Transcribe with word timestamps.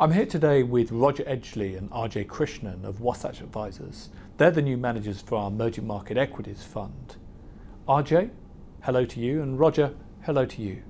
I'm 0.00 0.10
here 0.10 0.26
today 0.26 0.64
with 0.64 0.90
Roger 0.90 1.22
Edgley 1.22 1.78
and 1.78 1.88
Ajay 1.92 2.26
Krishnan 2.26 2.82
of 2.82 3.00
Wasatch 3.00 3.40
Advisors. 3.40 4.10
They're 4.38 4.50
the 4.50 4.60
new 4.60 4.76
managers 4.76 5.20
for 5.20 5.36
our 5.38 5.46
Emerging 5.46 5.86
Market 5.86 6.16
Equities 6.16 6.64
Fund. 6.64 7.14
Ajay, 7.86 8.30
hello 8.82 9.04
to 9.04 9.20
you, 9.20 9.40
and 9.40 9.56
Roger, 9.56 9.94
hello 10.22 10.46
to 10.46 10.62
you. 10.62 10.82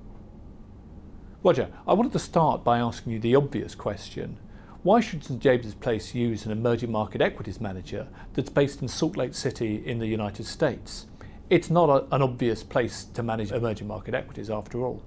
Roger, 1.43 1.69
I 1.87 1.93
wanted 1.93 2.13
to 2.13 2.19
start 2.19 2.63
by 2.63 2.79
asking 2.79 3.13
you 3.13 3.19
the 3.19 3.35
obvious 3.35 3.75
question. 3.75 4.39
Why 4.81 5.01
should 5.01 5.23
St 5.23 5.39
James's 5.39 5.75
Place 5.75 6.15
use 6.15 6.47
an 6.47 6.51
emerging 6.51 6.91
market 6.91 7.21
equities 7.21 7.61
manager 7.61 8.07
that's 8.33 8.49
based 8.49 8.81
in 8.81 8.87
Salt 8.87 9.17
Lake 9.17 9.35
City 9.35 9.83
in 9.85 9.99
the 9.99 10.07
United 10.07 10.47
States? 10.47 11.05
It's 11.47 11.69
not 11.69 11.89
a, 11.89 12.15
an 12.15 12.23
obvious 12.23 12.63
place 12.63 13.03
to 13.13 13.21
manage 13.21 13.51
emerging 13.51 13.87
market 13.87 14.15
equities 14.15 14.49
after 14.49 14.83
all. 14.83 15.03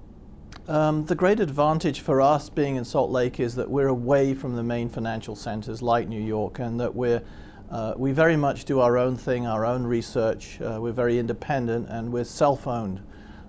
Um, 0.69 1.03
the 1.05 1.15
great 1.15 1.39
advantage 1.39 2.01
for 2.01 2.21
us 2.21 2.47
being 2.47 2.75
in 2.75 2.85
Salt 2.85 3.09
Lake 3.09 3.39
is 3.39 3.55
that 3.55 3.67
we're 3.67 3.87
away 3.87 4.35
from 4.35 4.55
the 4.55 4.61
main 4.61 4.87
financial 4.87 5.35
centers 5.35 5.81
like 5.81 6.07
New 6.07 6.21
York 6.21 6.59
and 6.59 6.79
that 6.79 6.93
we're 6.93 7.23
uh, 7.71 7.95
we 7.97 8.11
very 8.11 8.37
much 8.37 8.65
do 8.65 8.79
our 8.79 8.95
own 8.95 9.17
thing, 9.17 9.47
our 9.47 9.65
own 9.65 9.83
research. 9.83 10.61
Uh, 10.61 10.77
we're 10.79 10.91
very 10.91 11.17
independent 11.17 11.89
and 11.89 12.13
we're 12.13 12.23
self-owned. 12.23 13.01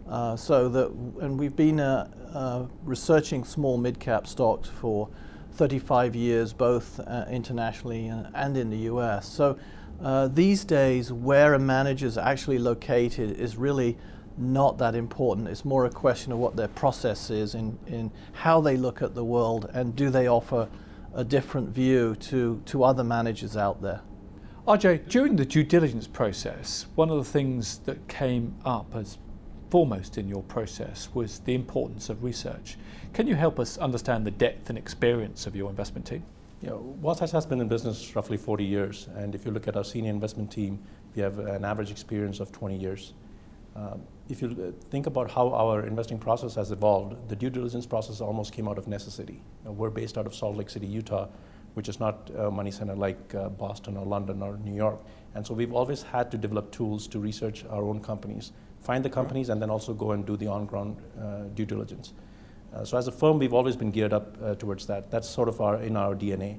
Uh, 0.09 0.35
so 0.35 0.71
that, 0.71 0.89
and 1.21 1.39
we've 1.39 1.57
been 1.57 1.79
uh, 1.79 2.11
uh, 2.33 2.65
researching 2.85 3.45
small 3.45 3.77
mid-cap 3.77 4.27
stocks 4.27 4.71
for 4.71 5.11
35 5.53 6.17
years, 6.17 6.55
both 6.55 7.01
uh, 7.01 7.27
internationally 7.31 8.09
and, 8.09 8.29
and, 8.35 8.57
in 8.57 8.71
the 8.71 8.79
U.S. 8.79 9.29
So 9.29 9.59
these 10.29 10.65
days, 10.65 11.13
where 11.13 11.53
a 11.53 11.59
manager 11.59 12.07
is 12.07 12.17
actually 12.17 12.59
located 12.59 13.39
is 13.39 13.59
really 13.59 13.99
not 14.41 14.79
that 14.79 14.95
important. 14.95 15.49
It's 15.49 15.65
more 15.65 15.85
a 15.85 15.91
question 15.91 16.33
of 16.33 16.39
what 16.39 16.57
their 16.57 16.69
process 16.69 17.31
is 17.31 17.55
in, 17.55 17.79
in 17.87 18.11
how 18.33 18.61
they 18.61 18.77
look 18.77 19.03
at 19.03 19.15
the 19.15 19.25
world 19.25 19.71
and 19.73 19.95
do 19.95 20.11
they 20.11 20.29
offer 20.29 20.69
a 21.15 21.25
different 21.25 21.69
view 21.71 22.15
to, 22.17 22.63
to 22.67 22.85
other 22.85 23.05
managers 23.05 23.57
out 23.57 23.83
there. 23.83 24.01
Ajay, 24.67 25.09
during 25.09 25.37
the 25.37 25.45
due 25.45 25.65
diligence 25.65 26.07
process, 26.07 26.87
one 26.95 27.11
of 27.11 27.17
the 27.17 27.25
things 27.25 27.79
that 27.81 28.09
came 28.09 28.55
up 28.65 28.95
as 28.95 29.19
foremost 29.71 30.19
in 30.19 30.29
your 30.29 30.43
process 30.43 31.09
was 31.15 31.41
the 31.41 31.55
importance 31.55 32.09
of 32.09 32.23
research. 32.23 32.77
Can 33.13 33.27
you 33.27 33.35
help 33.35 33.59
us 33.59 33.79
understand 33.79 34.27
the 34.27 34.31
depth 34.31 34.69
and 34.69 34.79
experience 34.79 35.47
of 35.47 35.57
your 35.57 35.71
investment 35.71 36.07
team? 36.07 36.25
You 36.63 36.71
know, 36.71 36.97
Wasatch 37.01 37.31
has 37.31 37.47
been 37.47 37.61
in 37.61 37.69
business 37.69 38.15
roughly 38.15 38.37
40 38.37 38.65
years, 38.65 39.09
and 39.15 39.35
if 39.35 39.47
you 39.47 39.51
look 39.51 39.67
at 39.67 39.77
our 39.77 39.85
senior 39.85 40.11
investment 40.11 40.51
team, 40.53 40.79
we 41.15 41.23
have 41.23 41.39
an 41.39 41.65
average 41.65 41.91
experience 41.91 42.39
of 42.39 42.53
20 42.53 42.77
years. 42.77 43.15
Um, 43.77 44.03
if 44.29 44.43
you 44.43 44.75
think 44.91 45.07
about 45.07 45.31
how 45.31 45.53
our 45.53 45.87
investing 45.87 46.19
process 46.19 46.55
has 46.55 46.71
evolved, 46.71 47.29
the 47.29 47.37
due 47.37 47.51
diligence 47.51 47.87
process 47.87 48.21
almost 48.21 48.53
came 48.53 48.69
out 48.69 48.79
of 48.79 48.87
necessity. 48.87 49.43
We're 49.65 49.91
based 49.91 50.19
out 50.19 50.27
of 50.27 50.35
Salt 50.35 50.57
Lake 50.57 50.71
City, 50.71 50.87
Utah, 50.87 51.29
which 51.75 51.89
is 51.89 51.99
not 51.99 52.31
a 52.37 52.51
money 52.51 52.71
center 52.71 52.95
like 52.95 53.35
uh, 53.35 53.49
Boston 53.49 53.97
or 53.97 54.05
London 54.05 54.43
or 54.43 54.57
New 54.59 54.75
York. 54.75 55.01
And 55.35 55.47
so 55.47 55.55
we've 55.55 55.73
always 55.73 56.03
had 56.03 56.31
to 56.33 56.39
develop 56.39 56.71
tools 56.73 57.07
to 57.09 57.19
research 57.19 57.65
our 57.71 57.85
own 57.85 58.01
companies 58.01 58.53
find 58.81 59.05
the 59.05 59.11
companies, 59.11 59.49
and 59.49 59.61
then 59.61 59.71
also 59.71 59.95
go 59.95 60.13
and 60.13 60.27
do 60.27 60.37
the 60.37 60.47
on-ground 60.47 60.97
uh, 61.21 61.43
due 61.55 61.67
diligence. 61.67 62.13
Uh, 62.75 62.85
so 62.85 62.97
as 62.97 63.07
a 63.09 63.13
firm, 63.13 63.39
we've 63.39 63.53
always 63.53 63.77
been 63.77 63.91
geared 63.91 64.13
up 64.13 64.37
uh, 64.43 64.55
towards 64.55 64.87
that. 64.87 65.11
That's 65.11 65.29
sort 65.29 65.49
of 65.49 65.61
our, 65.61 65.83
in 65.83 65.97
our 65.97 66.15
DNA. 66.15 66.59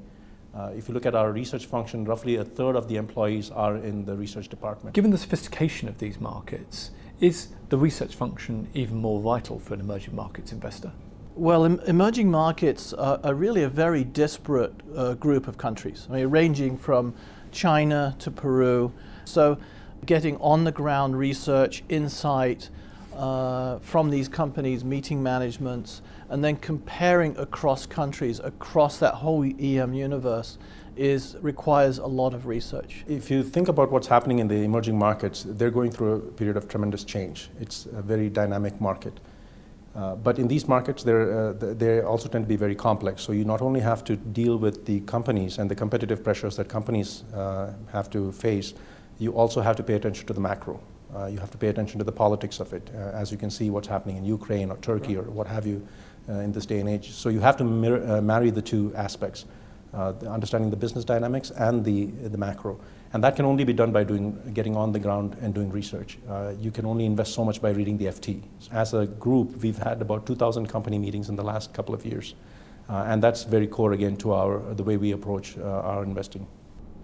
Uh, 0.54 0.72
if 0.76 0.88
you 0.88 0.94
look 0.94 1.06
at 1.06 1.16
our 1.16 1.32
research 1.32 1.66
function, 1.66 2.04
roughly 2.04 2.36
a 2.36 2.44
third 2.44 2.76
of 2.76 2.88
the 2.90 2.98
employees 2.98 3.50
are 3.50 3.78
in 3.78 4.06
the 4.06 4.16
research 4.16 4.50
department. 4.50 4.94
Given 4.94 5.12
the 5.12 5.18
sophistication 5.18 5.88
of 5.88 5.98
these 5.98 6.20
markets, 6.20 6.92
is 7.22 7.50
the 7.70 7.78
research 7.78 8.16
function 8.16 8.68
even 8.74 8.98
more 8.98 9.22
vital 9.22 9.60
for 9.60 9.76
an 9.76 9.80
emerging 9.80 10.16
markets 10.16 10.52
investor? 10.52 10.92
Well, 11.36 11.64
em 11.64 11.80
emerging 11.88 12.30
markets 12.30 12.92
are, 12.92 13.20
are, 13.24 13.34
really 13.34 13.64
a 13.64 13.70
very 13.70 14.04
disparate 14.04 14.74
uh, 14.96 15.14
group 15.14 15.48
of 15.48 15.58
countries, 15.58 16.08
I 16.10 16.16
mean, 16.16 16.28
ranging 16.28 16.78
from 16.78 17.14
China 17.52 18.16
to 18.20 18.32
Peru. 18.32 18.92
So 19.24 19.58
getting 20.06 20.36
on 20.38 20.66
the 20.66 20.72
ground 20.72 21.18
research, 21.18 21.84
insight 21.88 22.70
uh, 23.16 23.80
from 23.80 24.10
these 24.10 24.28
companies, 24.28 24.84
meeting 24.84 25.24
managements, 25.24 26.02
and 26.30 26.44
then 26.44 26.58
comparing 26.58 27.38
across 27.38 27.86
countries, 27.86 28.40
across 28.40 28.98
that 28.98 29.16
whole 29.16 29.44
EM 29.44 29.94
universe 29.94 30.58
is 30.96 31.38
requires 31.42 31.98
a 31.98 32.08
lot 32.08 32.34
of 32.34 32.46
research. 32.46 33.04
If 33.08 33.32
you 33.32 33.44
think 33.44 33.68
about 33.68 33.92
what's 33.92 34.08
happening 34.08 34.40
in 34.40 34.48
the 34.48 34.64
emerging 34.64 34.98
markets, 34.98 35.46
they're 35.48 35.72
going 35.72 35.92
through 35.92 36.14
a 36.14 36.20
period 36.20 36.58
of 36.58 36.68
tremendous 36.68 37.04
change. 37.04 37.50
It's 37.60 37.86
a 37.86 38.02
very 38.02 38.30
dynamic 38.30 38.80
market. 38.82 39.20
Uh, 39.94 40.16
but 40.16 40.40
in 40.40 40.48
these 40.48 40.68
markets, 40.68 41.06
uh, 41.06 41.54
they 41.58 42.02
also 42.02 42.30
tend 42.30 42.46
to 42.46 42.48
be 42.48 42.56
very 42.56 42.76
complex. 42.76 43.22
So 43.22 43.34
you 43.34 43.44
not 43.44 43.62
only 43.62 43.82
have 43.82 44.04
to 44.06 44.16
deal 44.16 44.58
with 44.58 44.86
the 44.86 45.02
companies 45.02 45.58
and 45.58 45.70
the 45.70 45.76
competitive 45.76 46.24
pressures 46.24 46.56
that 46.56 46.70
companies 46.70 47.24
uh, 47.34 47.74
have 47.92 48.10
to 48.12 48.32
face, 48.32 48.74
you 49.20 49.34
also 49.34 49.62
have 49.62 49.76
to 49.76 49.84
pay 49.84 49.96
attention 49.96 50.26
to 50.28 50.34
the 50.34 50.40
macro. 50.40 50.80
Uh, 51.14 51.26
you 51.26 51.40
have 51.40 51.52
to 51.52 51.58
pay 51.58 51.68
attention 51.68 52.00
to 52.00 52.06
the 52.06 52.12
politics 52.12 52.62
of 52.62 52.72
it, 52.72 52.90
uh, 52.96 53.12
as 53.14 53.32
you 53.32 53.38
can 53.38 53.50
see 53.50 53.70
what's 53.70 53.88
happening 53.88 54.16
in 54.16 54.24
Ukraine 54.24 54.72
or 54.72 54.78
Turkey 54.78 55.18
or 55.18 55.24
what 55.24 55.46
have 55.46 55.68
you 55.68 55.86
uh, 56.30 56.36
in 56.36 56.54
this 56.54 56.66
day 56.66 56.80
and 56.80 56.88
age. 56.88 57.12
So 57.12 57.28
you 57.28 57.42
have 57.42 57.58
to 57.58 57.66
marry 57.66 58.50
the 58.50 58.62
two 58.62 58.94
aspects, 58.96 59.46
uh, 59.94 60.14
understanding 60.28 60.70
the 60.70 60.78
business 60.78 61.04
dynamics 61.04 61.52
and 61.52 61.84
the, 61.84 62.06
the 62.06 62.38
macro. 62.38 62.80
And 63.14 63.24
that 63.24 63.36
can 63.36 63.46
only 63.46 63.64
be 63.66 63.74
done 63.74 63.92
by 63.92 64.04
doing, 64.04 64.40
getting 64.54 64.78
on 64.78 64.92
the 64.92 65.00
ground 65.00 65.36
and 65.42 65.54
doing 65.54 65.70
research. 65.70 66.18
Uh, 66.30 66.54
you 66.60 66.72
can 66.72 66.86
only 66.86 67.06
invest 67.06 67.34
so 67.34 67.44
much 67.44 67.62
by 67.62 67.72
reading 67.72 67.98
the 67.98 68.06
FT. 68.06 68.42
As 68.72 68.94
a 68.94 69.06
group, 69.06 69.58
we've 69.58 69.78
had 69.78 70.02
about 70.02 70.26
2,000 70.26 70.68
company 70.68 70.98
meetings 70.98 71.28
in 71.28 71.36
the 71.36 71.44
last 71.44 71.74
couple 71.74 71.94
of 71.94 72.06
years. 72.06 72.36
and 72.90 73.24
that's 73.24 73.44
very 73.44 73.68
core, 73.68 73.94
again, 73.94 74.16
to 74.18 74.34
our, 74.34 74.60
the 74.74 74.84
way 74.84 74.98
we 74.98 75.12
approach 75.12 75.58
our 75.58 76.04
investing. 76.04 76.48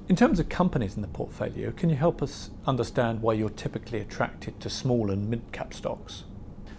In 0.09 0.15
terms 0.15 0.39
of 0.39 0.47
companies 0.47 0.95
in 0.95 1.01
the 1.01 1.09
portfolio, 1.09 1.71
can 1.71 1.89
you 1.89 1.97
help 1.97 2.23
us 2.23 2.49
understand 2.65 3.21
why 3.21 3.33
you're 3.33 3.49
typically 3.49 3.99
attracted 3.99 4.57
to 4.61 4.69
small 4.69 5.11
and 5.11 5.29
mid-cap 5.29 5.73
stocks? 5.73 6.23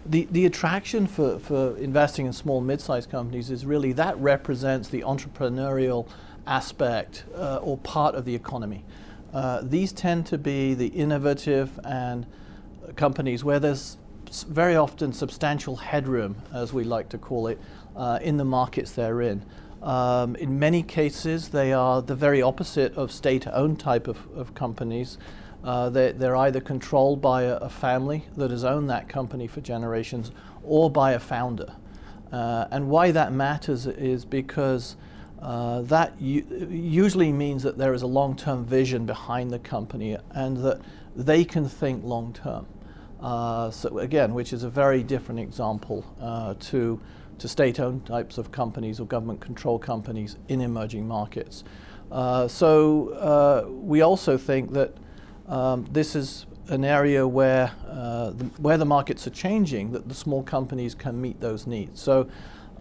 The, 0.07 0.27
the 0.31 0.47
attraction 0.47 1.07
for, 1.07 1.39
for 1.39 1.77
investing 1.77 2.27
in 2.27 2.33
small 2.33 2.61
mid-sized 2.61 3.11
companies 3.11 3.51
is 3.51 3.67
really 3.67 3.93
that 3.93 4.19
represents 4.19 4.89
the 4.89 5.03
entrepreneurial 5.03 6.09
aspect 6.47 7.25
uh, 7.35 7.57
or 7.57 7.77
part 7.79 8.15
of 8.15 8.25
the 8.25 8.35
economy. 8.35 8.85
Uh, 9.33 9.61
these 9.63 9.93
tend 9.93 10.27
to 10.27 10.39
be 10.39 10.75
the 10.75 10.87
innovative 10.89 11.79
and 11.85 12.27
companies 12.97 13.45
where 13.45 13.61
there's 13.61 13.99
very 14.49 14.77
often 14.77 15.13
substantial 15.13 15.77
headroom, 15.77 16.37
as 16.53 16.73
we 16.73 16.85
like 16.85 17.09
to 17.11 17.19
call 17.19 17.47
it, 17.47 17.59
uh, 17.97 18.19
in 18.23 18.37
the 18.37 18.45
markets 18.45 18.93
they're 18.93 19.21
in. 19.21 19.45
Um, 19.83 20.37
in 20.37 20.59
many 20.59 20.83
cases, 20.83 21.51
they 21.51 21.73
are 21.73 22.03
the 22.03 22.15
very 22.15 22.43
opposite 22.43 22.95
of 22.97 23.13
state-owned 23.13 23.79
type 23.79 24.09
of, 24.09 24.27
of 24.35 24.55
companies. 24.55 25.19
Uh, 25.65 25.91
they, 25.91 26.13
are 26.25 26.37
either 26.37 26.61
controlled 26.61 27.21
by 27.21 27.43
a, 27.43 27.57
a, 27.57 27.69
family 27.69 28.25
that 28.37 28.51
has 28.51 28.63
owned 28.63 28.89
that 28.89 29.09
company 29.09 29.49
for 29.49 29.61
generations 29.61 30.31
or 30.63 30.89
by 30.89 31.13
a 31.13 31.19
founder. 31.19 31.75
Uh, 32.31 32.67
and 32.71 32.89
why 32.89 33.11
that 33.11 33.33
matters 33.33 33.87
is 33.87 34.25
because 34.25 34.97
uh, 35.43 35.83
that 35.83 36.21
usually 36.21 37.33
means 37.33 37.63
that 37.63 37.77
there 37.77 37.93
is 37.93 38.03
a 38.03 38.07
long-term 38.07 38.65
vision 38.65 39.05
behind 39.05 39.51
the 39.51 39.59
company 39.59 40.17
and 40.31 40.59
that 40.59 40.81
they 41.17 41.45
can 41.45 41.69
think 41.69 42.05
long-term. 42.05 42.67
Uh, 43.21 43.71
so 43.71 43.99
again, 43.99 44.35
which 44.35 44.53
is 44.53 44.63
a 44.63 44.71
very 44.71 45.03
different 45.03 45.41
example 45.41 46.05
uh, 46.21 46.55
to 46.61 47.01
to 47.39 47.47
state-owned 47.47 48.05
types 48.05 48.37
of 48.37 48.51
companies 48.51 48.99
or 48.99 49.07
government-controlled 49.07 49.81
companies 49.81 50.37
in 50.49 50.61
emerging 50.61 51.07
markets. 51.07 51.63
Uh, 52.11 52.49
so 52.49 53.65
we 53.81 54.01
also 54.01 54.37
think 54.37 54.73
that 54.73 54.93
um, 55.49 55.87
this 55.91 56.15
is 56.15 56.47
an 56.69 56.85
area 56.85 57.27
where 57.27 57.73
uh, 57.89 58.31
the, 58.31 58.45
where 58.59 58.77
the 58.77 58.85
markets 58.85 59.27
are 59.27 59.31
changing, 59.31 59.93
that 59.93 60.09
the 60.09 60.15
small 60.15 60.43
companies 60.43 60.95
can 60.95 61.21
meet 61.21 61.41
those 61.41 61.67
needs. 61.67 62.01
So 62.01 62.29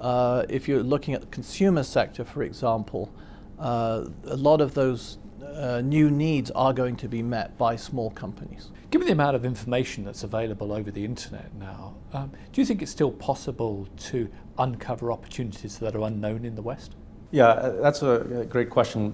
uh, 0.01 0.45
if 0.49 0.67
you're 0.67 0.83
looking 0.83 1.13
at 1.13 1.21
the 1.21 1.27
consumer 1.27 1.83
sector, 1.83 2.25
for 2.25 2.43
example, 2.43 3.09
uh, 3.57 4.05
a 4.25 4.35
lot 4.35 4.61
of 4.61 4.73
those 4.73 5.17
uh, 5.43 5.81
new 5.81 6.11
needs 6.11 6.51
are 6.51 6.73
going 6.73 6.95
to 6.97 7.07
be 7.07 7.23
met 7.23 7.57
by 7.57 7.75
small 7.75 8.11
companies. 8.11 8.71
Given 8.91 9.07
the 9.07 9.13
amount 9.13 9.35
of 9.35 9.43
information 9.43 10.03
that's 10.03 10.23
available 10.23 10.71
over 10.71 10.91
the 10.91 11.03
internet 11.03 11.53
now, 11.55 11.95
um, 12.13 12.31
do 12.51 12.61
you 12.61 12.65
think 12.65 12.81
it's 12.81 12.91
still 12.91 13.11
possible 13.11 13.87
to 13.97 14.29
uncover 14.59 15.11
opportunities 15.11 15.79
that 15.79 15.95
are 15.95 16.01
unknown 16.01 16.45
in 16.45 16.55
the 16.55 16.61
West? 16.61 16.95
Yeah, 17.31 17.47
uh, 17.47 17.81
that's 17.81 18.01
a 18.03 18.45
great 18.49 18.69
question. 18.69 19.13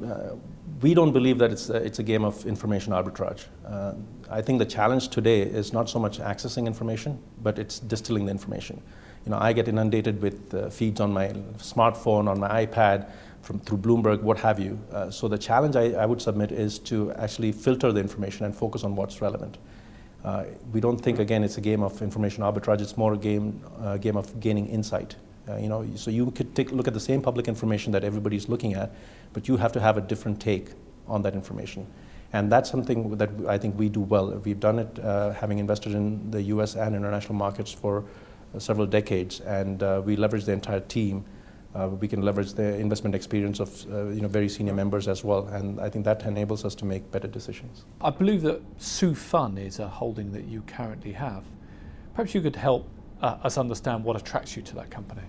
We 0.83 0.93
don't 0.93 1.13
believe 1.13 1.37
that 1.37 1.49
it's 1.53 1.69
a, 1.69 1.77
it's 1.77 1.99
a 1.99 2.03
game 2.03 2.25
of 2.25 2.45
information 2.45 2.91
arbitrage. 2.91 3.45
Uh, 3.65 3.93
I 4.29 4.41
think 4.41 4.59
the 4.59 4.65
challenge 4.65 5.07
today 5.07 5.39
is 5.41 5.71
not 5.71 5.89
so 5.89 5.97
much 5.97 6.19
accessing 6.19 6.67
information, 6.67 7.23
but 7.41 7.57
it's 7.57 7.79
distilling 7.79 8.25
the 8.25 8.31
information. 8.31 8.81
You 9.25 9.31
know, 9.31 9.37
I 9.39 9.53
get 9.53 9.69
inundated 9.69 10.21
with 10.21 10.53
uh, 10.53 10.69
feeds 10.69 10.99
on 10.99 11.13
my 11.13 11.27
smartphone, 11.57 12.27
on 12.27 12.37
my 12.37 12.65
iPad, 12.65 13.09
from, 13.43 13.61
through 13.61 13.77
Bloomberg, 13.77 14.21
what 14.23 14.37
have 14.39 14.59
you. 14.59 14.77
Uh, 14.91 15.09
so 15.09 15.29
the 15.29 15.37
challenge 15.37 15.77
I, 15.77 15.91
I, 15.93 16.05
would 16.05 16.21
submit 16.21 16.51
is 16.51 16.79
to 16.79 17.13
actually 17.13 17.53
filter 17.53 17.93
the 17.93 18.01
information 18.01 18.45
and 18.45 18.53
focus 18.53 18.83
on 18.83 18.93
what's 18.97 19.21
relevant. 19.21 19.59
Uh, 20.25 20.43
we 20.73 20.81
don't 20.81 20.97
think, 20.97 21.17
again, 21.17 21.45
it's 21.45 21.57
a 21.57 21.61
game 21.61 21.81
of 21.81 22.01
information 22.01 22.43
arbitrage. 22.43 22.81
It's 22.81 22.97
more 22.97 23.13
a 23.13 23.17
game, 23.17 23.61
uh, 23.79 23.95
game 23.95 24.17
of 24.17 24.37
gaining 24.41 24.67
insight 24.67 25.15
Uh, 25.47 25.57
you 25.57 25.67
know, 25.67 25.85
so 25.95 26.09
you 26.09 26.31
could 26.31 26.55
take 26.55 26.71
look 26.71 26.87
at 26.87 26.93
the 26.93 26.99
same 26.99 27.21
public 27.21 27.47
information 27.47 27.91
that 27.91 28.03
everybody's 28.03 28.47
looking 28.47 28.73
at, 28.75 28.93
but 29.33 29.47
you 29.47 29.57
have 29.57 29.73
to 29.73 29.79
have 29.79 29.97
a 29.97 30.01
different 30.01 30.39
take 30.39 30.69
on 31.07 31.21
that 31.21 31.33
information. 31.33 31.85
And 32.31 32.51
that's 32.51 32.69
something 32.69 33.17
that 33.17 33.29
I 33.47 33.57
think 33.57 33.77
we 33.77 33.89
do 33.89 33.99
well. 34.01 34.31
We've 34.31 34.59
done 34.59 34.79
it 34.79 34.99
uh, 34.99 35.33
having 35.33 35.59
invested 35.59 35.93
in 35.93 36.31
the 36.31 36.41
US 36.43 36.75
and 36.75 36.95
international 36.95 37.35
markets 37.35 37.71
for 37.71 38.05
uh, 38.55 38.59
several 38.59 38.87
decades, 38.87 39.39
and 39.41 39.83
uh, 39.83 40.01
we 40.03 40.15
leverage 40.15 40.45
the 40.45 40.53
entire 40.53 40.79
team. 40.79 41.25
Uh, 41.75 41.89
we 41.89 42.07
can 42.07 42.21
leverage 42.21 42.53
the 42.53 42.75
investment 42.77 43.15
experience 43.15 43.59
of 43.59 43.91
uh, 43.91 44.05
you 44.09 44.21
know, 44.21 44.27
very 44.27 44.47
senior 44.47 44.73
members 44.73 45.07
as 45.07 45.23
well, 45.23 45.47
and 45.47 45.79
I 45.79 45.89
think 45.89 46.05
that 46.05 46.23
enables 46.23 46.63
us 46.63 46.75
to 46.75 46.85
make 46.85 47.11
better 47.11 47.27
decisions. 47.27 47.85
I 47.99 48.11
believe 48.11 48.43
that 48.43 48.61
SouFun 48.77 49.57
is 49.57 49.79
a 49.79 49.87
holding 49.87 50.31
that 50.33 50.45
you 50.45 50.61
currently 50.67 51.13
have. 51.13 51.43
Perhaps 52.13 52.35
you 52.35 52.41
could 52.41 52.55
help 52.55 52.87
uh, 53.23 53.37
us 53.41 53.57
understand 53.57 54.03
what 54.03 54.15
attracts 54.15 54.55
you 54.55 54.61
to 54.61 54.75
that 54.75 54.91
company. 54.91 55.21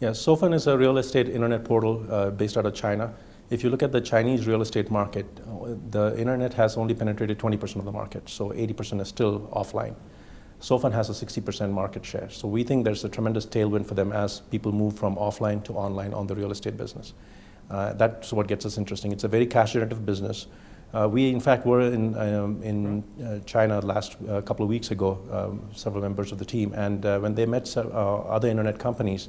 Yeah, 0.00 0.10
SouFun 0.10 0.52
is 0.54 0.66
a 0.66 0.76
real 0.76 0.98
estate 0.98 1.28
internet 1.28 1.64
portal 1.64 2.04
uh, 2.10 2.30
based 2.30 2.56
out 2.56 2.66
of 2.66 2.74
China. 2.74 3.14
If 3.50 3.62
you 3.62 3.70
look 3.70 3.82
at 3.82 3.92
the 3.92 4.00
Chinese 4.00 4.46
real 4.46 4.62
estate 4.62 4.90
market, 4.90 5.26
the 5.92 6.18
internet 6.18 6.54
has 6.54 6.76
only 6.76 6.94
penetrated 6.94 7.38
20% 7.38 7.76
of 7.76 7.84
the 7.84 7.92
market, 7.92 8.28
so 8.28 8.48
80% 8.50 9.00
is 9.02 9.08
still 9.08 9.48
offline. 9.52 9.94
SouFun 10.60 10.92
has 10.92 11.10
a 11.10 11.26
60% 11.26 11.70
market 11.70 12.04
share. 12.06 12.30
So 12.30 12.48
we 12.48 12.64
think 12.64 12.84
there's 12.84 13.04
a 13.04 13.08
tremendous 13.08 13.44
tailwind 13.44 13.86
for 13.86 13.94
them 13.94 14.12
as 14.12 14.40
people 14.40 14.72
move 14.72 14.98
from 14.98 15.16
offline 15.16 15.62
to 15.64 15.74
online 15.74 16.14
on 16.14 16.26
the 16.26 16.34
real 16.34 16.50
estate 16.50 16.78
business. 16.78 17.12
Uh, 17.70 17.92
that's 17.92 18.32
what 18.32 18.48
gets 18.48 18.64
us 18.64 18.78
interesting. 18.78 19.12
It's 19.12 19.24
a 19.24 19.28
very 19.28 19.46
cash 19.46 19.74
generative 19.74 20.06
business. 20.06 20.46
Uh, 20.94 21.08
we, 21.08 21.28
in 21.30 21.40
fact, 21.40 21.66
were 21.66 21.80
in, 21.80 22.16
um, 22.16 22.62
in 22.62 23.02
uh, 23.20 23.40
China 23.40 23.80
last 23.80 24.16
uh, 24.28 24.40
couple 24.42 24.62
of 24.62 24.68
weeks 24.68 24.92
ago, 24.92 25.18
um, 25.32 25.60
several 25.74 26.00
members 26.00 26.30
of 26.30 26.38
the 26.38 26.44
team, 26.44 26.72
and 26.74 27.04
uh, 27.04 27.18
when 27.18 27.34
they 27.34 27.44
met 27.44 27.76
uh, 27.76 27.80
other 27.80 28.48
internet 28.48 28.78
companies, 28.78 29.28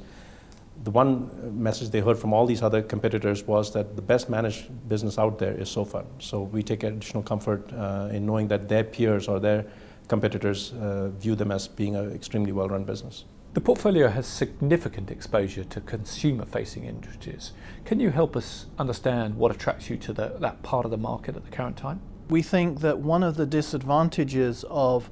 the 0.84 0.90
one 0.92 1.28
message 1.60 1.90
they 1.90 1.98
heard 1.98 2.18
from 2.18 2.32
all 2.32 2.46
these 2.46 2.62
other 2.62 2.82
competitors 2.82 3.44
was 3.48 3.72
that 3.72 3.96
the 3.96 4.02
best 4.02 4.28
managed 4.28 4.66
business 4.88 5.18
out 5.18 5.40
there 5.40 5.54
is 5.54 5.68
SouFun. 5.68 6.04
So 6.20 6.42
we 6.42 6.62
take 6.62 6.84
additional 6.84 7.24
comfort 7.24 7.72
uh, 7.72 8.10
in 8.12 8.26
knowing 8.26 8.46
that 8.48 8.68
their 8.68 8.84
peers 8.84 9.26
or 9.26 9.40
their 9.40 9.64
competitors 10.06 10.72
view 11.18 11.34
them 11.34 11.50
as 11.50 11.66
being 11.66 11.96
an 11.96 12.12
extremely 12.12 12.52
well-run 12.52 12.84
business. 12.84 13.24
The 13.56 13.62
portfolio 13.62 14.08
has 14.08 14.26
significant 14.26 15.10
exposure 15.10 15.64
to 15.64 15.80
consumer-facing 15.80 16.84
industries. 16.84 17.52
Can 17.86 18.00
you 18.00 18.10
help 18.10 18.36
us 18.36 18.66
understand 18.78 19.36
what 19.36 19.50
attracts 19.50 19.88
you 19.88 19.96
to 19.96 20.12
the, 20.12 20.36
that 20.40 20.62
part 20.62 20.84
of 20.84 20.90
the 20.90 20.98
market 20.98 21.36
at 21.36 21.44
the 21.46 21.50
current 21.50 21.78
time? 21.78 22.02
We 22.28 22.42
think 22.42 22.80
that 22.80 22.98
one 22.98 23.22
of 23.22 23.38
the 23.38 23.46
disadvantages 23.46 24.66
of 24.68 25.08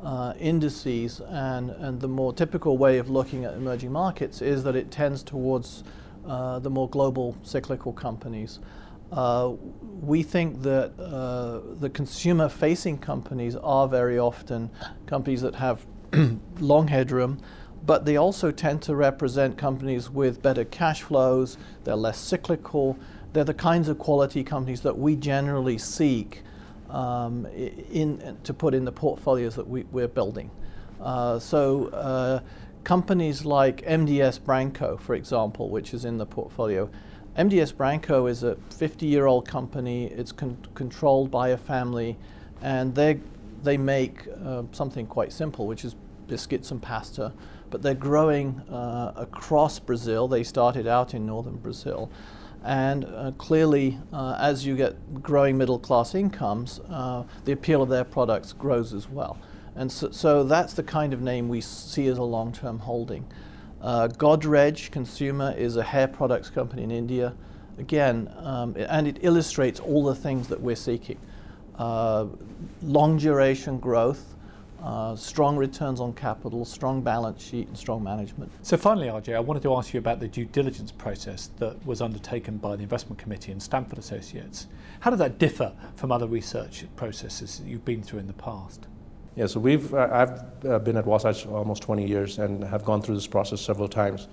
uh, 0.00 0.34
indices 0.38 1.20
and, 1.22 1.70
and 1.70 2.00
the 2.00 2.06
more 2.06 2.32
typical 2.32 2.78
way 2.78 2.98
of 2.98 3.10
looking 3.10 3.44
at 3.44 3.54
emerging 3.54 3.90
markets 3.90 4.42
is 4.42 4.62
that 4.62 4.76
it 4.76 4.92
tends 4.92 5.24
towards 5.24 5.82
uh, 6.24 6.60
the 6.60 6.70
more 6.70 6.88
global 6.88 7.36
cyclical 7.42 7.92
companies. 7.92 8.60
Uh, 9.10 9.54
we 10.00 10.22
think 10.22 10.62
that 10.62 10.92
uh, 11.00 11.74
the 11.80 11.90
consumer 11.90 12.48
facing 12.48 12.96
companies 12.96 13.56
are 13.56 13.88
very 13.88 14.20
often 14.20 14.70
companies 15.06 15.40
that 15.40 15.56
have 15.56 15.84
long 16.60 16.88
headroom, 16.88 17.40
but 17.86 18.04
they 18.04 18.16
also 18.16 18.50
tend 18.50 18.82
to 18.82 18.94
represent 18.94 19.56
companies 19.56 20.10
with 20.10 20.42
better 20.42 20.64
cash 20.64 21.02
flows, 21.02 21.56
they're 21.84 21.96
less 21.96 22.18
cyclical, 22.18 22.98
they're 23.32 23.44
the 23.44 23.54
kinds 23.54 23.88
of 23.88 23.98
quality 23.98 24.42
companies 24.42 24.80
that 24.82 24.98
we 24.98 25.16
generally 25.16 25.78
seek 25.78 26.42
um, 26.90 27.46
in, 27.46 28.36
to 28.44 28.54
put 28.54 28.74
in 28.74 28.84
the 28.84 28.92
portfolios 28.92 29.54
that 29.56 29.68
we, 29.68 29.84
are 30.02 30.08
building. 30.08 30.50
Uh, 31.00 31.38
so 31.38 31.88
uh, 31.88 32.40
companies 32.84 33.44
like 33.44 33.82
M. 33.84 34.06
Dias 34.06 34.38
Branco, 34.38 34.96
for 34.96 35.14
example, 35.14 35.68
which 35.68 35.92
is 35.94 36.04
in 36.04 36.18
the 36.18 36.26
portfolio, 36.26 36.90
M. 37.36 37.48
Dias 37.48 37.70
Branco 37.70 38.26
is 38.26 38.42
a 38.42 38.56
50-year-old 38.70 39.46
company. 39.46 40.06
It's 40.06 40.32
con 40.32 40.56
controlled 40.74 41.30
by 41.30 41.50
a 41.50 41.56
family, 41.56 42.16
and 42.62 42.94
they 42.94 43.20
they 43.62 43.76
make 43.76 44.26
uh, 44.44 44.62
something 44.72 45.06
quite 45.06 45.32
simple, 45.32 45.66
which 45.66 45.84
is 45.84 45.94
biscuits 46.26 46.70
and 46.70 46.82
pasta 46.82 47.32
but 47.70 47.82
they're 47.82 47.94
growing 47.94 48.60
uh, 48.70 49.12
across 49.16 49.78
Brazil. 49.78 50.28
They 50.28 50.42
started 50.42 50.86
out 50.86 51.14
in 51.14 51.26
northern 51.26 51.56
Brazil. 51.56 52.10
And 52.64 53.04
uh, 53.04 53.32
clearly, 53.38 53.98
uh, 54.12 54.36
as 54.38 54.66
you 54.66 54.76
get 54.76 55.22
growing 55.22 55.56
middle 55.56 55.78
class 55.78 56.14
incomes, 56.14 56.80
uh, 56.90 57.24
the 57.44 57.52
appeal 57.52 57.82
of 57.82 57.88
their 57.88 58.04
products 58.04 58.52
grows 58.52 58.92
as 58.92 59.08
well. 59.08 59.38
And 59.76 59.90
so, 59.90 60.10
so 60.10 60.42
that's 60.42 60.74
the 60.74 60.82
kind 60.82 61.12
of 61.12 61.20
name 61.22 61.48
we 61.48 61.60
see 61.60 62.08
as 62.08 62.18
a 62.18 62.22
long 62.22 62.52
term 62.52 62.80
holding. 62.80 63.24
Uh, 63.80 64.08
Godrej 64.08 64.90
Consumer 64.90 65.54
is 65.56 65.76
a 65.76 65.84
hair 65.84 66.08
products 66.08 66.50
company 66.50 66.82
in 66.82 66.90
India. 66.90 67.34
Again, 67.78 68.28
um, 68.38 68.74
and 68.76 69.06
it 69.06 69.18
illustrates 69.20 69.78
all 69.78 70.04
the 70.04 70.16
things 70.16 70.48
that 70.48 70.60
we're 70.60 70.74
seeking 70.74 71.18
uh, 71.78 72.26
long 72.82 73.16
duration 73.16 73.78
growth, 73.78 74.34
uh, 74.82 75.16
strong 75.16 75.56
returns 75.56 76.00
on 76.00 76.12
capital, 76.12 76.64
strong 76.64 77.02
balance 77.02 77.42
sheet, 77.42 77.66
and 77.68 77.76
strong 77.76 78.02
management. 78.02 78.52
So, 78.62 78.76
finally, 78.76 79.08
Ajay, 79.08 79.34
I 79.34 79.40
wanted 79.40 79.62
to 79.64 79.74
ask 79.74 79.92
you 79.92 79.98
about 79.98 80.20
the 80.20 80.28
due 80.28 80.44
diligence 80.44 80.92
process 80.92 81.50
that 81.58 81.84
was 81.84 82.00
undertaken 82.00 82.58
by 82.58 82.76
the 82.76 82.82
investment 82.82 83.18
committee 83.18 83.52
and 83.52 83.62
Stamford 83.62 83.98
Associates. 83.98 84.66
How 85.00 85.10
did 85.10 85.18
that 85.18 85.38
differ 85.38 85.72
from 85.96 86.12
other 86.12 86.26
research 86.26 86.84
processes 86.96 87.58
that 87.58 87.66
you've 87.66 87.84
been 87.84 88.02
through 88.02 88.20
in 88.20 88.26
the 88.26 88.32
past? 88.34 88.86
Yeah, 89.34 89.46
so 89.46 89.60
we've 89.60 89.94
uh, 89.94 90.08
I've 90.10 90.66
uh, 90.66 90.78
been 90.80 90.96
at 90.96 91.06
Wasatch 91.06 91.46
almost 91.46 91.82
20 91.82 92.06
years 92.06 92.38
and 92.38 92.62
have 92.64 92.84
gone 92.84 93.02
through 93.02 93.14
this 93.14 93.26
process 93.26 93.60
several 93.60 93.88
times. 93.88 94.28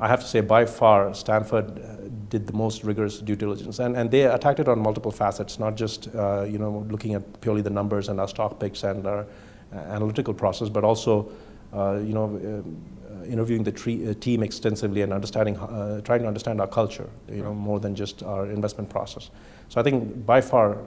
I 0.00 0.08
have 0.08 0.20
to 0.20 0.26
say, 0.26 0.40
by 0.40 0.66
far, 0.66 1.14
Stamford 1.14 1.78
uh, 1.78 2.08
did 2.28 2.46
the 2.46 2.52
most 2.52 2.82
rigorous 2.82 3.20
due 3.20 3.36
diligence, 3.36 3.78
and, 3.78 3.96
and 3.96 4.10
they 4.10 4.22
attacked 4.22 4.58
it 4.58 4.68
on 4.68 4.80
multiple 4.80 5.12
facets, 5.12 5.58
not 5.58 5.76
just 5.76 6.14
uh, 6.14 6.42
you 6.42 6.58
know 6.58 6.86
looking 6.90 7.14
at 7.14 7.40
purely 7.40 7.62
the 7.62 7.70
numbers 7.70 8.08
and 8.08 8.18
our 8.18 8.28
stock 8.28 8.58
picks 8.58 8.82
and 8.82 9.06
our 9.06 9.20
uh, 9.20 9.24
analytical 9.72 10.34
process, 10.34 10.68
but 10.68 10.84
also, 10.84 11.30
uh, 11.72 11.98
you 12.02 12.12
know, 12.12 12.26
uh, 12.36 13.24
interviewing 13.24 13.62
the 13.62 13.72
tree, 13.72 14.14
team 14.16 14.42
extensively 14.42 15.02
and 15.02 15.12
understanding, 15.12 15.54
trying 16.04 16.20
to 16.20 16.26
understand 16.26 16.60
our 16.60 16.66
culture, 16.66 17.08
you 17.28 17.42
know, 17.42 17.54
more 17.54 17.78
than 17.80 17.94
just 17.94 18.22
our 18.22 18.46
investment 18.46 18.90
process. 18.90 19.30
So 19.68 19.80
I 19.80 19.84
think 19.84 20.26
by 20.26 20.40
far, 20.40 20.78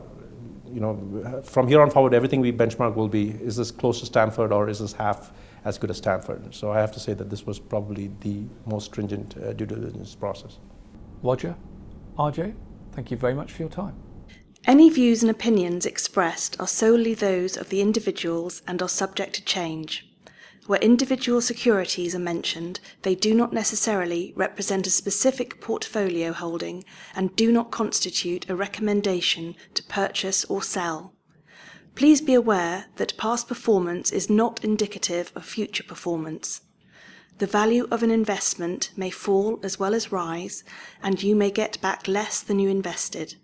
you 0.71 0.81
know, 0.81 1.41
from 1.43 1.67
here 1.67 1.81
on 1.81 1.89
forward, 1.89 2.13
everything 2.13 2.41
we 2.41 2.51
benchmark 2.51 2.95
will 2.95 3.07
be, 3.07 3.29
is 3.29 3.55
this 3.55 3.71
close 3.71 3.99
to 4.01 4.05
Stamford 4.05 4.51
or 4.51 4.69
is 4.69 4.79
this 4.79 4.93
half 4.93 5.31
as 5.63 5.77
good 5.77 5.89
as 5.89 5.97
Stamford? 5.97 6.53
So 6.53 6.71
I 6.71 6.79
have 6.79 6.91
to 6.91 6.99
say 6.99 7.13
that 7.13 7.29
this 7.29 7.45
was 7.45 7.57
probably 7.57 8.11
the 8.21 8.43
most 8.65 8.85
stringent 8.85 9.37
uh, 9.37 9.53
due 9.53 9.65
diligence 9.65 10.13
process. 10.13 10.59
Roger, 11.23 11.55
Ajay, 12.17 12.53
thank 12.91 13.11
you 13.11 13.17
very 13.17 13.33
much 13.33 13.53
for 13.53 13.63
your 13.63 13.69
time. 13.69 13.95
Any 14.67 14.89
views 14.89 15.21
and 15.21 15.29
opinions 15.29 15.85
expressed 15.85 16.59
are 16.59 16.67
solely 16.67 17.13
those 17.13 17.55
of 17.55 17.69
the 17.69 17.81
individuals 17.81 18.63
and 18.67 18.81
are 18.81 18.89
subject 18.89 19.35
to 19.35 19.45
change. 19.45 20.09
Where 20.65 20.79
individual 20.79 21.39
securities 21.39 22.15
are 22.15 22.19
mentioned, 22.19 22.79
they 23.03 23.13
do 23.13 23.35
not 23.35 23.53
necessarily 23.53 24.33
represent 24.35 24.87
a 24.87 24.89
specific 24.89 25.61
portfolio 25.61 26.33
holding 26.33 26.83
and 27.15 27.35
do 27.35 27.51
not 27.51 27.69
constitute 27.69 28.49
a 28.49 28.55
recommendation 28.55 29.55
to 29.75 29.83
purchase 29.83 30.45
or 30.45 30.63
sell. 30.63 31.13
Please 31.93 32.19
be 32.19 32.33
aware 32.33 32.85
that 32.95 33.17
past 33.17 33.47
performance 33.47 34.11
is 34.11 34.31
not 34.31 34.63
indicative 34.63 35.31
of 35.35 35.45
future 35.45 35.83
performance. 35.83 36.61
The 37.37 37.45
value 37.45 37.87
of 37.91 38.01
an 38.01 38.09
investment 38.09 38.89
may 38.97 39.11
fall 39.11 39.59
as 39.61 39.77
well 39.77 39.93
as 39.93 40.11
rise, 40.11 40.63
and 41.03 41.21
you 41.21 41.35
may 41.35 41.51
get 41.51 41.79
back 41.81 42.07
less 42.07 42.41
than 42.41 42.57
you 42.57 42.69
invested 42.69 43.35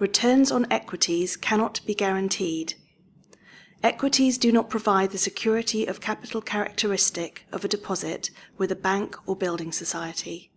returns 0.00 0.50
on 0.50 0.66
equities 0.70 1.36
cannot 1.36 1.80
be 1.86 1.94
guaranteed. 1.94 2.74
Equities 3.82 4.38
do 4.38 4.50
not 4.50 4.68
provide 4.68 5.10
the 5.10 5.18
security 5.18 5.86
of 5.86 6.00
capital 6.00 6.40
characteristic 6.40 7.46
of 7.52 7.64
a 7.64 7.68
deposit 7.68 8.30
with 8.58 8.72
a 8.72 8.76
bank 8.76 9.16
or 9.26 9.36
building 9.36 9.70
society. 9.70 10.49